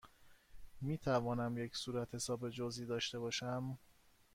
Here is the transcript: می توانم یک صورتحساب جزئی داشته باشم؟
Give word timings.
می 0.81 0.97
توانم 0.97 1.57
یک 1.57 1.75
صورتحساب 1.75 2.49
جزئی 2.49 2.85
داشته 2.85 3.19
باشم؟ 3.19 3.77